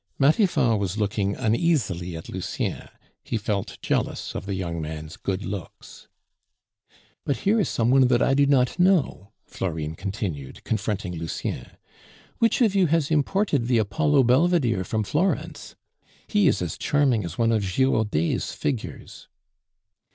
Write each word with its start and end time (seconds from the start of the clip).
Matifat 0.17 0.79
was 0.79 0.97
looking 0.97 1.35
uneasily 1.35 2.17
at 2.17 2.27
Lucien; 2.27 2.89
he 3.23 3.37
felt 3.37 3.77
jealous 3.83 4.33
of 4.33 4.47
the 4.47 4.55
young 4.55 4.81
man's 4.81 5.15
good 5.15 5.45
looks. 5.45 6.07
"But 7.23 7.37
here 7.45 7.59
is 7.59 7.69
some 7.69 7.91
one 7.91 8.07
that 8.07 8.19
I 8.19 8.33
do 8.33 8.47
not 8.47 8.79
know," 8.79 9.31
Florine 9.45 9.93
continued, 9.93 10.63
confronting 10.63 11.15
Lucien. 11.15 11.77
"Which 12.39 12.61
of 12.61 12.73
you 12.73 12.87
has 12.87 13.11
imported 13.11 13.67
the 13.67 13.77
Apollo 13.77 14.23
Belvedere 14.23 14.83
from 14.83 15.03
Florence? 15.03 15.75
He 16.25 16.47
is 16.47 16.63
as 16.63 16.79
charming 16.79 17.23
as 17.23 17.37
one 17.37 17.51
of 17.51 17.61
Girodet's 17.61 18.53
figures." 18.53 19.27